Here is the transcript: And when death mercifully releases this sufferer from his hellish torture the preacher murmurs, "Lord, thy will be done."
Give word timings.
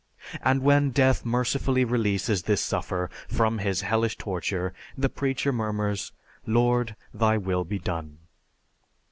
And 0.43 0.63
when 0.63 0.89
death 0.89 1.23
mercifully 1.23 1.85
releases 1.85 2.41
this 2.41 2.59
sufferer 2.59 3.07
from 3.27 3.59
his 3.59 3.81
hellish 3.81 4.17
torture 4.17 4.73
the 4.97 5.09
preacher 5.09 5.53
murmurs, 5.53 6.11
"Lord, 6.47 6.95
thy 7.13 7.37
will 7.37 7.63
be 7.65 7.77
done." 7.77 8.17